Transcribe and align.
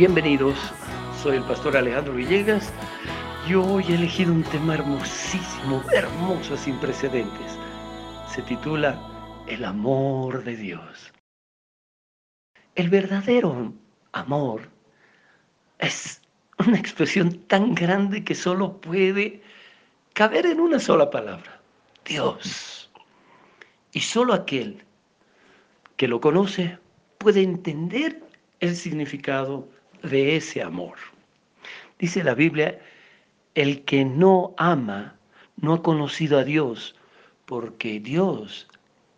Bienvenidos, 0.00 0.56
soy 1.22 1.36
el 1.36 1.42
pastor 1.42 1.76
Alejandro 1.76 2.14
Villegas. 2.14 2.72
Yo 3.46 3.62
hoy 3.62 3.84
he 3.86 3.96
elegido 3.96 4.32
un 4.32 4.44
tema 4.44 4.72
hermosísimo, 4.72 5.82
hermoso, 5.92 6.56
sin 6.56 6.78
precedentes. 6.78 7.58
Se 8.34 8.40
titula 8.40 8.98
El 9.46 9.62
amor 9.62 10.42
de 10.42 10.56
Dios. 10.56 11.12
El 12.76 12.88
verdadero 12.88 13.74
amor 14.12 14.70
es 15.80 16.22
una 16.66 16.78
expresión 16.78 17.34
tan 17.40 17.74
grande 17.74 18.24
que 18.24 18.34
solo 18.34 18.80
puede 18.80 19.42
caber 20.14 20.46
en 20.46 20.60
una 20.60 20.78
sola 20.78 21.10
palabra, 21.10 21.60
Dios. 22.06 22.90
Y 23.92 24.00
solo 24.00 24.32
aquel 24.32 24.82
que 25.98 26.08
lo 26.08 26.22
conoce 26.22 26.78
puede 27.18 27.42
entender 27.42 28.22
el 28.60 28.74
significado 28.74 29.68
de 30.02 30.36
ese 30.36 30.62
amor. 30.62 30.96
Dice 31.98 32.24
la 32.24 32.34
Biblia, 32.34 32.78
el 33.54 33.84
que 33.84 34.04
no 34.04 34.54
ama 34.56 35.16
no 35.56 35.74
ha 35.74 35.82
conocido 35.82 36.38
a 36.38 36.44
Dios, 36.44 36.96
porque 37.44 38.00
Dios 38.00 38.68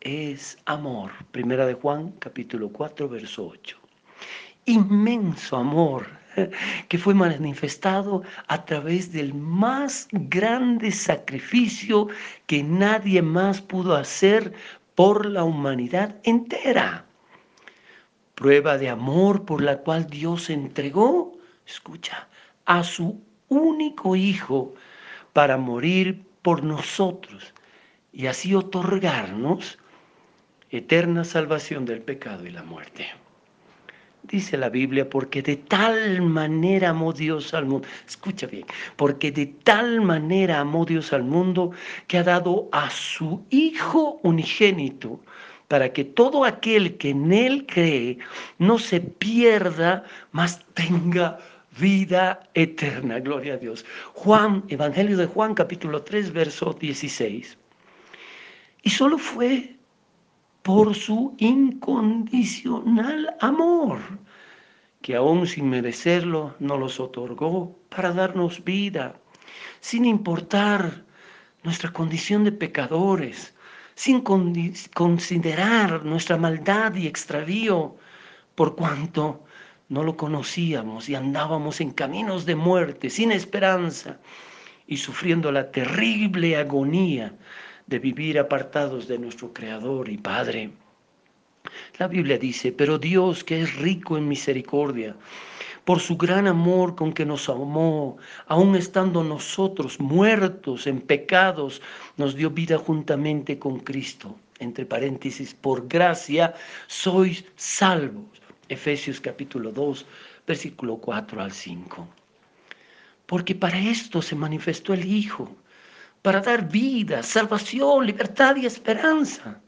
es 0.01 0.59
amor. 0.65 1.13
Primera 1.31 1.67
de 1.67 1.75
Juan, 1.75 2.13
capítulo 2.19 2.71
4, 2.71 3.09
verso 3.09 3.47
8. 3.47 3.77
Inmenso 4.67 5.57
amor 5.57 6.07
que 6.89 6.99
fue 6.99 7.15
manifestado 7.15 8.23
a 8.49 8.65
través 8.65 9.13
del 9.13 9.35
más 9.35 10.09
grande 10.11 10.91
sacrificio 10.91 12.09
que 12.47 12.63
nadie 12.63 13.23
más 13.23 13.61
pudo 13.61 13.95
hacer 13.95 14.53
por 14.95 15.27
la 15.27 15.45
humanidad 15.45 16.17
entera 16.25 17.05
prueba 18.43 18.77
de 18.77 18.89
amor 18.89 19.45
por 19.45 19.63
la 19.63 19.79
cual 19.79 20.09
Dios 20.09 20.51
entregó, 20.51 21.39
escucha, 21.65 22.27
a 22.67 22.83
su 22.83 23.23
único 23.49 24.17
Hijo 24.17 24.75
para 25.33 25.57
morir 25.57 26.25
por 26.43 26.65
nosotros 26.65 27.55
y 28.13 28.27
así 28.27 28.53
otorgarnos 28.53 29.79
eterna 30.71 31.23
salvación 31.23 31.85
del 31.85 32.03
pecado 32.03 32.45
y 32.45 32.51
la 32.51 32.65
muerte. 32.65 33.07
Dice 34.25 34.57
la 34.57 34.71
Biblia, 34.71 35.09
porque 35.09 35.41
de 35.41 35.57
tal 35.57 36.23
manera 36.23 36.89
amó 36.91 37.13
Dios 37.13 37.55
al 37.55 37.67
mundo, 37.67 37.87
escucha 38.09 38.49
bien, 38.49 38.67
porque 38.97 39.31
de 39.31 39.47
tal 39.47 40.01
manera 40.01 40.59
amó 40.59 40.85
Dios 40.85 41.13
al 41.13 41.23
mundo 41.23 41.71
que 42.09 42.19
ha 42.19 42.25
dado 42.25 42.69
a 42.73 42.91
su 42.91 43.45
Hijo 43.51 44.19
unigénito 44.25 45.21
para 45.73 45.91
que 45.91 46.05
todo 46.05 46.45
aquel 46.45 46.99
que 46.99 47.09
en 47.09 47.33
Él 47.33 47.65
cree 47.65 48.19
no 48.59 48.79
se 48.79 49.01
pierda, 49.01 50.05
mas 50.31 50.61
tenga 50.75 51.39
vida 51.79 52.47
eterna. 52.53 53.21
Gloria 53.21 53.55
a 53.55 53.57
Dios. 53.57 53.87
Juan, 54.13 54.65
Evangelio 54.69 55.17
de 55.17 55.25
Juan, 55.25 55.55
capítulo 55.55 56.03
3, 56.03 56.31
verso 56.35 56.77
16. 56.79 57.57
Y 58.83 58.91
solo 58.91 59.17
fue 59.17 59.75
por 60.63 60.95
su 60.95 61.35
incondicional 61.39 63.35
amor, 63.41 63.99
que 65.01 65.17
aún 65.17 65.47
sin 65.47 65.71
merecerlo 65.71 66.55
nos 66.59 66.79
los 66.79 67.01
otorgó 67.01 67.75
para 67.89 68.13
darnos 68.13 68.63
vida, 68.63 69.15
sin 69.81 70.05
importar 70.05 71.03
nuestra 71.63 71.91
condición 71.95 72.45
de 72.45 72.53
pecadores, 72.53 73.55
sin 73.95 74.23
considerar 74.23 76.05
nuestra 76.05 76.37
maldad 76.37 76.95
y 76.95 77.07
extravío, 77.07 77.97
por 78.55 78.77
cuanto 78.77 79.45
no 79.89 80.03
lo 80.03 80.17
conocíamos 80.17 81.09
y 81.09 81.15
andábamos 81.15 81.81
en 81.81 81.91
caminos 81.91 82.47
de 82.47 82.57
muerte, 82.57 83.11
sin 83.11 83.33
esperanza, 83.33 84.19
y 84.87 84.97
sufriendo 84.97 85.53
la 85.53 85.71
terrible 85.71 86.57
agonía 86.57 87.35
de 87.87 87.99
vivir 87.99 88.39
apartados 88.39 89.07
de 89.09 89.19
nuestro 89.19 89.53
Creador 89.53 90.09
y 90.09 90.19
Padre. 90.19 90.71
La 91.99 92.09
Biblia 92.09 92.39
dice, 92.39 92.73
pero 92.73 92.99
Dios 92.99 93.45
que 93.45 93.63
es 93.63 93.77
rico 93.77 94.17
en 94.17 94.29
misericordia, 94.29 95.15
por 95.85 96.01
su 96.01 96.17
gran 96.17 96.47
amor 96.47 96.95
con 96.95 97.13
que 97.13 97.27
nos 97.27 97.49
amó, 97.49 98.17
aun 98.47 98.77
estando 98.77 99.25
nosotros 99.25 99.99
muertos 99.99 100.87
en 100.87 101.01
pecados, 101.01 101.83
nos 102.17 102.35
dio 102.37 102.51
vida 102.51 102.79
juntamente 102.79 103.59
con 103.59 103.81
Cristo. 103.81 104.37
Entre 104.59 104.87
paréntesis, 104.87 105.55
por 105.55 105.89
gracia 105.89 106.55
sois 106.87 107.45
salvos. 107.57 108.41
Efesios 108.69 109.21
capítulo 109.21 109.73
2, 109.73 110.07
versículo 110.47 110.97
4 110.99 111.43
al 111.43 111.53
5. 111.53 112.09
Porque 113.27 113.55
para 113.55 113.79
esto 113.79 114.23
se 114.23 114.37
manifestó 114.37 114.95
el 114.95 115.05
Hijo, 115.05 115.51
para 116.23 116.41
dar 116.41 116.69
vida, 116.71 117.25
salvación, 117.25 118.07
libertad 118.07 118.55
y 118.57 118.67
esperanza, 118.67 119.61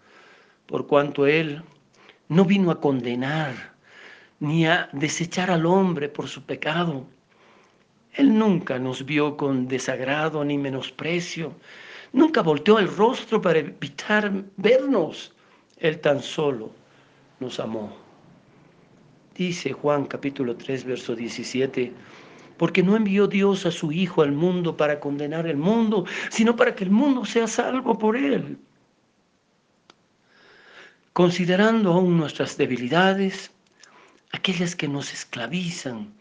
por 0.67 0.87
cuanto 0.87 1.27
Él 1.27 1.63
no 2.29 2.45
vino 2.45 2.71
a 2.71 2.81
condenar, 2.81 3.74
ni 4.45 4.67
a 4.67 4.89
desechar 4.93 5.51
al 5.51 5.67
hombre 5.67 6.09
por 6.09 6.29
su 6.29 6.43
pecado. 6.43 7.07
Él 8.13 8.39
nunca 8.39 8.79
nos 8.79 9.05
vio 9.05 9.37
con 9.37 9.67
desagrado 9.67 10.45
ni 10.45 10.57
menosprecio, 10.57 11.53
nunca 12.13 12.43
volteó 12.43 12.79
el 12.79 12.89
rostro 12.89 13.41
para 13.41 13.59
evitar 13.59 14.33
vernos. 14.57 15.33
Él 15.79 16.01
tan 16.01 16.23
solo 16.23 16.71
nos 17.41 17.59
amó. 17.59 17.97
Dice 19.35 19.73
Juan 19.73 20.05
capítulo 20.07 20.57
3, 20.57 20.85
verso 20.85 21.17
17, 21.17 21.93
porque 22.57 22.85
no 22.85 22.95
envió 22.97 23.27
Dios 23.27 23.67
a 23.67 23.73
su 23.73 23.91
Hijo 23.91 24.23
al 24.23 24.31
mundo 24.31 24.77
para 24.77 25.01
condenar 25.01 25.49
el 25.49 25.57
mundo, 25.57 26.05
sino 26.31 26.55
para 26.55 26.75
que 26.75 26.85
el 26.85 26.91
mundo 26.91 27.25
sea 27.25 27.49
salvo 27.49 27.99
por 27.99 28.17
él. 28.17 28.59
Considerando 31.13 31.93
aún 31.93 32.17
nuestras 32.17 32.57
debilidades, 32.57 33.54
aquellas 34.35 34.75
que 34.75 34.89
nos 34.89 35.13
esclavizan 35.13 36.13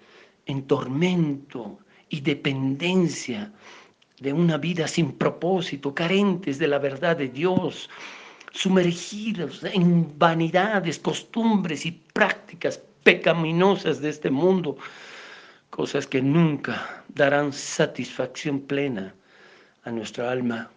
en 0.46 0.68
tormento 0.68 1.80
y 2.10 2.22
dependencia 2.22 3.52
de 4.20 4.32
una 4.32 4.58
vida 4.58 4.88
sin 4.88 5.14
propósito, 5.14 5.96
carentes 5.96 6.60
de 6.60 6.68
la 6.68 6.78
verdad 6.78 7.18
de 7.18 7.30
Dios, 7.30 7.90
sumergidos 8.52 9.64
en 9.64 10.14
vanidades, 10.20 11.00
costumbres 11.00 11.88
y 11.88 11.92
prácticas 11.92 12.80
pecaminosas 13.04 14.00
de 14.00 14.10
este 14.10 14.30
mundo, 14.30 14.78
cosas 15.72 16.06
que 16.06 16.22
nunca 16.22 17.04
darán 17.08 17.52
satisfacción 17.52 18.60
plena 18.62 19.16
a 19.86 19.90
nuestra 19.90 20.32
alma. 20.32 20.70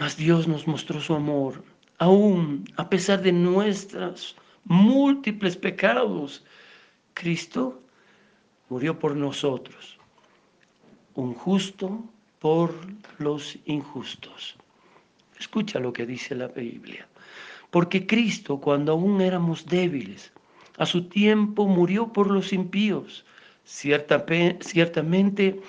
Mas 0.00 0.16
Dios 0.16 0.48
nos 0.48 0.66
mostró 0.66 1.00
su 1.00 1.14
amor, 1.14 1.62
aún 1.98 2.64
a 2.76 2.90
pesar 2.90 3.22
de 3.22 3.30
nuestras 3.30 4.34
múltiples 4.66 5.56
pecados, 5.56 6.44
Cristo 7.14 7.80
murió 8.68 8.98
por 8.98 9.14
nosotros, 9.14 9.96
un 11.14 11.34
justo 11.34 12.04
por 12.40 12.74
los 13.18 13.58
injustos. 13.64 14.56
Escucha 15.38 15.78
lo 15.78 15.92
que 15.92 16.04
dice 16.04 16.34
la 16.34 16.48
Biblia. 16.48 17.06
Porque 17.70 18.06
Cristo, 18.06 18.60
cuando 18.60 18.92
aún 18.92 19.20
éramos 19.20 19.66
débiles, 19.66 20.32
a 20.78 20.86
su 20.86 21.04
tiempo 21.08 21.66
murió 21.66 22.12
por 22.12 22.30
los 22.30 22.52
impíos. 22.52 23.24
ciertamente 23.64 25.60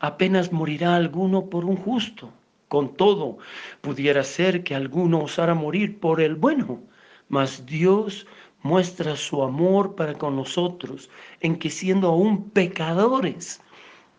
apenas 0.00 0.52
morirá 0.52 0.96
alguno 0.96 1.46
por 1.46 1.64
un 1.64 1.76
justo. 1.76 2.32
Con 2.68 2.96
todo, 2.96 3.38
pudiera 3.80 4.24
ser 4.24 4.64
que 4.64 4.74
alguno 4.74 5.20
osara 5.20 5.54
morir 5.54 5.98
por 6.00 6.20
el 6.20 6.34
bueno 6.34 6.80
mas 7.28 7.66
Dios 7.66 8.26
muestra 8.62 9.16
su 9.16 9.42
amor 9.42 9.94
para 9.94 10.14
con 10.14 10.36
nosotros 10.36 11.10
en 11.40 11.56
que 11.58 11.70
siendo 11.70 12.08
aún 12.08 12.50
pecadores, 12.50 13.60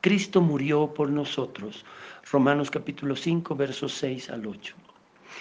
Cristo 0.01 0.41
murió 0.41 0.93
por 0.93 1.09
nosotros. 1.09 1.85
Romanos 2.31 2.69
capítulo 2.69 3.15
5, 3.15 3.55
versos 3.55 3.93
6 3.93 4.29
al 4.29 4.45
8. 4.45 4.75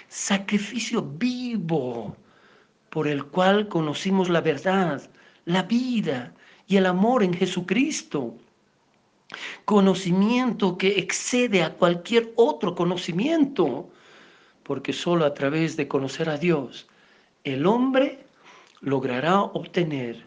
Sacrificio 0.07 1.01
vivo 1.01 2.15
por 2.89 3.07
el 3.07 3.25
cual 3.25 3.67
conocimos 3.67 4.29
la 4.29 4.41
verdad, 4.41 5.09
la 5.45 5.63
vida 5.63 6.33
y 6.67 6.77
el 6.77 6.85
amor 6.85 7.23
en 7.23 7.33
Jesucristo. 7.33 8.35
Conocimiento 9.65 10.77
que 10.77 10.99
excede 10.99 11.61
a 11.63 11.73
cualquier 11.73 12.31
otro 12.35 12.75
conocimiento, 12.75 13.89
porque 14.63 14.93
solo 14.93 15.25
a 15.25 15.33
través 15.33 15.77
de 15.77 15.87
conocer 15.87 16.29
a 16.29 16.37
Dios 16.37 16.87
el 17.43 17.65
hombre 17.65 18.25
logrará 18.81 19.41
obtener 19.41 20.25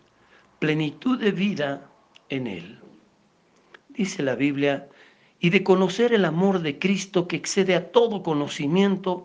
plenitud 0.59 1.19
de 1.19 1.33
vida 1.33 1.91
en 2.29 2.47
él. 2.47 2.79
Dice 3.89 4.23
la 4.23 4.35
Biblia, 4.35 4.89
y 5.41 5.51
de 5.51 5.65
conocer 5.65 6.13
el 6.13 6.25
amor 6.25 6.61
de 6.61 6.79
Cristo 6.79 7.27
que 7.27 7.37
excede 7.37 7.75
a 7.75 7.91
todo 7.91 8.23
conocimiento, 8.23 9.25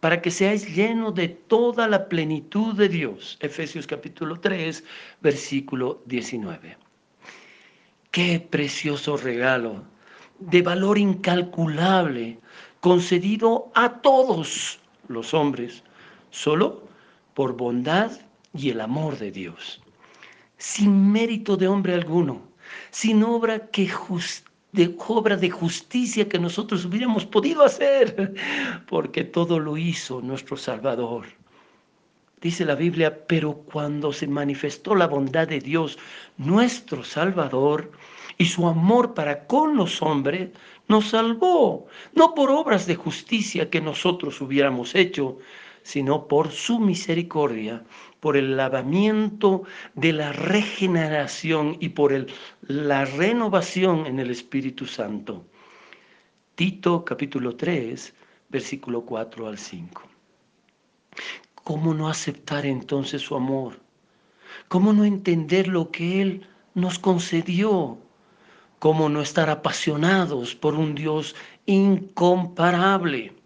para 0.00 0.22
que 0.22 0.30
seáis 0.30 0.74
llenos 0.74 1.14
de 1.14 1.28
toda 1.28 1.86
la 1.86 2.08
plenitud 2.08 2.74
de 2.74 2.88
Dios. 2.88 3.36
Efesios 3.40 3.86
capítulo 3.86 4.40
3, 4.40 4.82
versículo 5.20 6.02
19. 6.06 6.78
Qué 8.10 8.40
precioso 8.40 9.18
regalo 9.18 9.84
de 10.38 10.62
valor 10.62 10.96
incalculable 10.96 12.38
concedido 12.80 13.70
a 13.74 14.00
todos 14.00 14.80
los 15.08 15.34
hombres, 15.34 15.84
solo 16.30 16.88
por 17.40 17.56
bondad 17.56 18.10
y 18.52 18.68
el 18.68 18.82
amor 18.82 19.16
de 19.16 19.30
Dios, 19.30 19.80
sin 20.58 21.10
mérito 21.10 21.56
de 21.56 21.68
hombre 21.68 21.94
alguno, 21.94 22.42
sin 22.90 23.22
obra 23.22 23.70
que 23.70 23.90
obra 25.08 25.38
de 25.38 25.48
justicia 25.48 26.28
que 26.28 26.38
nosotros 26.38 26.84
hubiéramos 26.84 27.24
podido 27.24 27.64
hacer, 27.64 28.34
porque 28.86 29.24
todo 29.24 29.58
lo 29.58 29.78
hizo 29.78 30.20
nuestro 30.20 30.58
Salvador. 30.58 31.24
Dice 32.42 32.66
la 32.66 32.74
Biblia, 32.74 33.26
pero 33.26 33.54
cuando 33.54 34.12
se 34.12 34.26
manifestó 34.26 34.94
la 34.94 35.06
bondad 35.06 35.48
de 35.48 35.60
Dios, 35.60 35.98
nuestro 36.36 37.02
Salvador, 37.04 37.90
y 38.36 38.44
su 38.44 38.68
amor 38.68 39.14
para 39.14 39.46
con 39.46 39.78
los 39.78 40.02
hombres, 40.02 40.50
nos 40.88 41.08
salvó, 41.08 41.86
no 42.14 42.34
por 42.34 42.50
obras 42.50 42.86
de 42.86 42.96
justicia 42.96 43.70
que 43.70 43.80
nosotros 43.80 44.42
hubiéramos 44.42 44.94
hecho, 44.94 45.38
sino 45.82 46.28
por 46.28 46.50
su 46.50 46.78
misericordia, 46.78 47.84
por 48.20 48.36
el 48.36 48.56
lavamiento 48.56 49.62
de 49.94 50.12
la 50.12 50.32
regeneración 50.32 51.76
y 51.80 51.90
por 51.90 52.12
el, 52.12 52.26
la 52.62 53.04
renovación 53.04 54.06
en 54.06 54.18
el 54.18 54.30
Espíritu 54.30 54.86
Santo. 54.86 55.44
Tito 56.54 57.04
capítulo 57.04 57.56
3, 57.56 58.14
versículo 58.50 59.04
4 59.06 59.48
al 59.48 59.58
5. 59.58 60.02
¿Cómo 61.64 61.94
no 61.94 62.08
aceptar 62.08 62.66
entonces 62.66 63.22
su 63.22 63.34
amor? 63.34 63.80
¿Cómo 64.68 64.92
no 64.92 65.04
entender 65.04 65.68
lo 65.68 65.90
que 65.90 66.20
Él 66.20 66.46
nos 66.74 66.98
concedió? 66.98 67.98
¿Cómo 68.78 69.08
no 69.08 69.20
estar 69.20 69.50
apasionados 69.50 70.54
por 70.54 70.74
un 70.74 70.94
Dios 70.94 71.34
incomparable? 71.66 73.39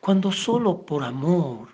Cuando 0.00 0.32
solo 0.32 0.82
por 0.82 1.04
amor 1.04 1.68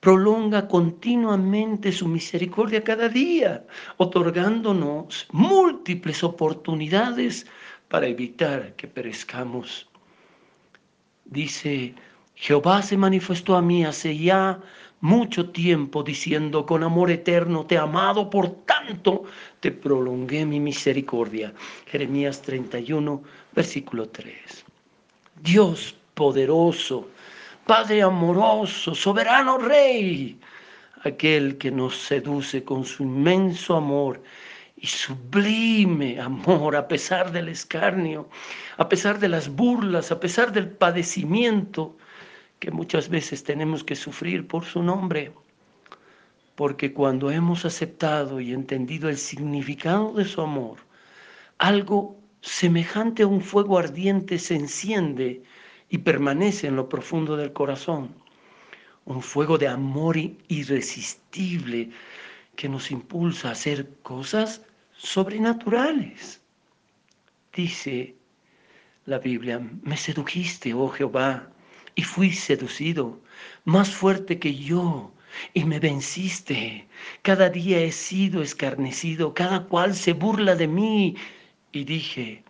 prolonga 0.00 0.66
continuamente 0.66 1.92
su 1.92 2.08
misericordia 2.08 2.82
cada 2.82 3.08
día, 3.08 3.64
otorgándonos 3.98 5.28
múltiples 5.30 6.24
oportunidades 6.24 7.46
para 7.88 8.08
evitar 8.08 8.74
que 8.74 8.88
perezcamos. 8.88 9.88
Dice, 11.24 11.94
Jehová 12.34 12.82
se 12.82 12.96
manifestó 12.96 13.54
a 13.54 13.62
mí 13.62 13.84
hace 13.84 14.18
ya 14.18 14.60
mucho 15.00 15.50
tiempo 15.50 16.02
diciendo, 16.02 16.66
con 16.66 16.82
amor 16.82 17.10
eterno 17.10 17.66
te 17.66 17.74
he 17.76 17.78
amado, 17.78 18.28
por 18.28 18.50
tanto 18.64 19.24
te 19.60 19.70
prolongué 19.70 20.46
mi 20.46 20.58
misericordia. 20.58 21.52
Jeremías 21.86 22.42
31, 22.42 23.22
versículo 23.54 24.08
3. 24.08 24.64
Dios 25.42 25.94
poderoso, 26.14 27.08
Padre 27.66 28.02
amoroso, 28.02 28.92
soberano 28.92 29.56
Rey, 29.56 30.36
aquel 31.04 31.58
que 31.58 31.70
nos 31.70 31.96
seduce 31.96 32.64
con 32.64 32.84
su 32.84 33.04
inmenso 33.04 33.76
amor 33.76 34.20
y 34.76 34.88
sublime 34.88 36.20
amor 36.20 36.74
a 36.74 36.88
pesar 36.88 37.30
del 37.30 37.48
escarnio, 37.48 38.28
a 38.78 38.88
pesar 38.88 39.20
de 39.20 39.28
las 39.28 39.48
burlas, 39.48 40.10
a 40.10 40.18
pesar 40.18 40.50
del 40.50 40.70
padecimiento 40.70 41.96
que 42.58 42.72
muchas 42.72 43.08
veces 43.08 43.44
tenemos 43.44 43.84
que 43.84 43.94
sufrir 43.94 44.48
por 44.48 44.64
su 44.64 44.82
nombre. 44.82 45.32
Porque 46.56 46.92
cuando 46.92 47.30
hemos 47.30 47.64
aceptado 47.64 48.40
y 48.40 48.52
entendido 48.52 49.08
el 49.08 49.18
significado 49.18 50.12
de 50.14 50.24
su 50.24 50.40
amor, 50.40 50.78
algo 51.58 52.16
semejante 52.40 53.22
a 53.22 53.28
un 53.28 53.40
fuego 53.40 53.78
ardiente 53.78 54.40
se 54.40 54.56
enciende 54.56 55.44
y 55.92 55.98
permanece 55.98 56.68
en 56.68 56.76
lo 56.76 56.88
profundo 56.88 57.36
del 57.36 57.52
corazón. 57.52 58.14
Un 59.04 59.20
fuego 59.20 59.58
de 59.58 59.68
amor 59.68 60.16
irresistible 60.48 61.90
que 62.56 62.66
nos 62.66 62.90
impulsa 62.90 63.50
a 63.50 63.52
hacer 63.52 63.90
cosas 64.02 64.62
sobrenaturales. 64.96 66.40
Dice 67.52 68.16
la 69.04 69.18
Biblia, 69.18 69.60
me 69.82 69.98
sedujiste, 69.98 70.72
oh 70.72 70.88
Jehová, 70.88 71.50
y 71.94 72.04
fui 72.04 72.32
seducido, 72.32 73.20
más 73.66 73.90
fuerte 73.90 74.38
que 74.38 74.54
yo, 74.54 75.12
y 75.52 75.64
me 75.64 75.78
venciste. 75.78 76.88
Cada 77.20 77.50
día 77.50 77.80
he 77.80 77.92
sido 77.92 78.42
escarnecido, 78.42 79.34
cada 79.34 79.64
cual 79.64 79.94
se 79.94 80.14
burla 80.14 80.54
de 80.54 80.68
mí. 80.68 81.16
Y 81.70 81.84
dije, 81.84 82.44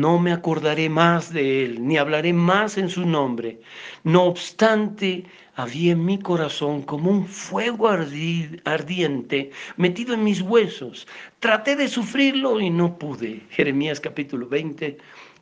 no 0.00 0.18
me 0.18 0.32
acordaré 0.32 0.88
más 0.88 1.32
de 1.32 1.64
él, 1.64 1.86
ni 1.86 1.96
hablaré 1.96 2.32
más 2.32 2.76
en 2.78 2.88
su 2.88 3.06
nombre. 3.06 3.60
No 4.02 4.24
obstante, 4.24 5.24
había 5.56 5.92
en 5.92 6.04
mi 6.04 6.18
corazón 6.18 6.82
como 6.82 7.10
un 7.10 7.26
fuego 7.26 7.88
ardiente 7.88 9.50
metido 9.76 10.14
en 10.14 10.24
mis 10.24 10.40
huesos. 10.40 11.06
Traté 11.38 11.76
de 11.76 11.88
sufrirlo 11.88 12.60
y 12.60 12.70
no 12.70 12.98
pude. 12.98 13.42
Jeremías 13.50 14.00
capítulo 14.00 14.48
20, 14.48 14.98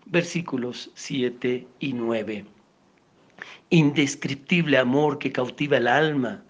versículos 0.06 0.90
7 0.94 1.66
y 1.80 1.92
9. 1.92 2.44
Indescriptible 3.70 4.76
amor 4.76 5.18
que 5.18 5.32
cautiva 5.32 5.78
el 5.78 5.88
alma, 5.88 6.44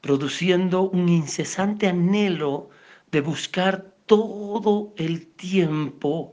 produciendo 0.00 0.82
un 0.82 1.08
incesante 1.08 1.86
anhelo 1.86 2.70
de 3.10 3.20
buscar 3.20 3.94
todo 4.06 4.94
el 4.96 5.26
tiempo 5.26 6.32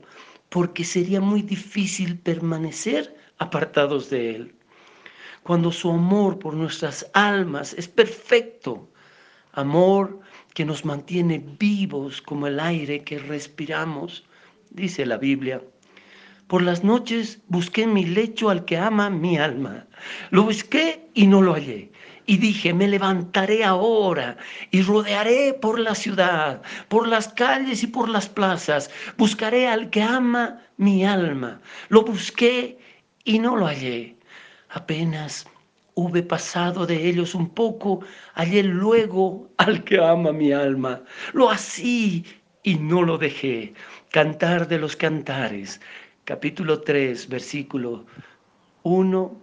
porque 0.54 0.84
sería 0.84 1.20
muy 1.20 1.42
difícil 1.42 2.16
permanecer 2.16 3.12
apartados 3.38 4.08
de 4.08 4.36
Él. 4.36 4.54
Cuando 5.42 5.72
su 5.72 5.90
amor 5.90 6.38
por 6.38 6.54
nuestras 6.54 7.10
almas 7.12 7.74
es 7.74 7.88
perfecto, 7.88 8.88
amor 9.50 10.20
que 10.54 10.64
nos 10.64 10.84
mantiene 10.84 11.44
vivos 11.58 12.22
como 12.22 12.46
el 12.46 12.60
aire 12.60 13.02
que 13.02 13.18
respiramos, 13.18 14.24
dice 14.70 15.04
la 15.04 15.16
Biblia. 15.16 15.60
Por 16.46 16.62
las 16.62 16.84
noches 16.84 17.40
busqué 17.48 17.82
en 17.82 17.94
mi 17.94 18.04
lecho 18.04 18.50
al 18.50 18.64
que 18.64 18.76
ama 18.76 19.10
mi 19.10 19.38
alma. 19.38 19.86
Lo 20.30 20.44
busqué 20.44 21.08
y 21.14 21.26
no 21.26 21.42
lo 21.42 21.54
hallé 21.54 21.90
y 22.26 22.38
dije, 22.38 22.72
me 22.72 22.88
levantaré 22.88 23.64
ahora 23.64 24.36
y 24.70 24.82
rodearé 24.82 25.54
por 25.54 25.78
la 25.78 25.94
ciudad, 25.94 26.62
por 26.88 27.06
las 27.06 27.28
calles 27.28 27.82
y 27.82 27.86
por 27.86 28.08
las 28.08 28.28
plazas. 28.28 28.90
Buscaré 29.16 29.68
al 29.68 29.90
que 29.90 30.02
ama 30.02 30.60
mi 30.76 31.04
alma. 31.04 31.60
Lo 31.88 32.02
busqué 32.02 32.78
y 33.24 33.38
no 33.38 33.56
lo 33.56 33.66
hallé. 33.66 34.16
Apenas 34.70 35.46
hube 35.94 36.22
pasado 36.22 36.86
de 36.86 37.08
ellos 37.08 37.34
un 37.34 37.48
poco, 37.48 38.00
hallé 38.34 38.62
luego 38.62 39.48
al 39.58 39.84
que 39.84 39.98
ama 40.02 40.32
mi 40.32 40.52
alma. 40.52 41.02
Lo 41.32 41.50
así 41.50 42.24
y 42.62 42.76
no 42.76 43.02
lo 43.02 43.18
dejé. 43.18 43.74
Cantar 44.10 44.66
de 44.68 44.78
los 44.78 44.96
cantares, 44.96 45.80
capítulo 46.24 46.80
3, 46.80 47.28
versículo 47.28 48.06
1 48.82 49.36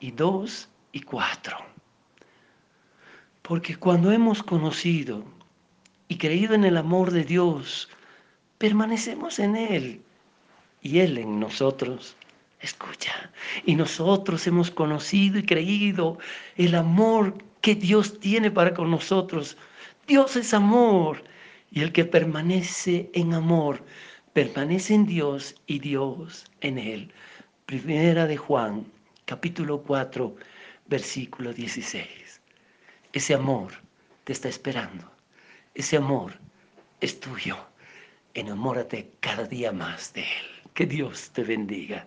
y 0.00 0.10
2 0.10 0.68
y 0.92 1.00
4. 1.00 1.56
Porque 3.42 3.76
cuando 3.76 4.10
hemos 4.10 4.42
conocido 4.42 5.24
y 6.08 6.18
creído 6.18 6.54
en 6.54 6.64
el 6.64 6.76
amor 6.76 7.12
de 7.12 7.22
Dios, 7.22 7.88
permanecemos 8.58 9.38
en 9.38 9.56
Él 9.56 10.02
y 10.82 10.98
Él 10.98 11.18
en 11.18 11.38
nosotros. 11.38 12.16
Escucha, 12.60 13.30
y 13.64 13.76
nosotros 13.76 14.44
hemos 14.48 14.72
conocido 14.72 15.38
y 15.38 15.44
creído 15.44 16.18
el 16.56 16.74
amor 16.74 17.34
que 17.60 17.76
Dios 17.76 18.18
tiene 18.18 18.50
para 18.50 18.74
con 18.74 18.90
nosotros. 18.90 19.56
Dios 20.08 20.34
es 20.34 20.52
amor 20.52 21.22
y 21.70 21.82
el 21.82 21.92
que 21.92 22.04
permanece 22.04 23.08
en 23.14 23.34
amor, 23.34 23.84
permanece 24.32 24.94
en 24.94 25.06
Dios 25.06 25.54
y 25.66 25.78
Dios 25.78 26.46
en 26.60 26.78
Él. 26.78 27.12
Primera 27.66 28.26
de 28.26 28.36
Juan, 28.36 28.86
capítulo 29.24 29.82
4, 29.82 30.36
versículo 30.86 31.52
16. 31.52 32.40
Ese 33.12 33.34
amor 33.34 33.72
te 34.24 34.32
está 34.32 34.48
esperando. 34.48 35.10
Ese 35.74 35.96
amor 35.96 36.32
es 37.00 37.20
tuyo. 37.20 37.56
Enamórate 38.34 39.10
cada 39.20 39.44
día 39.44 39.72
más 39.72 40.12
de 40.12 40.22
Él. 40.22 40.46
Que 40.74 40.86
Dios 40.86 41.30
te 41.30 41.42
bendiga. 41.42 42.06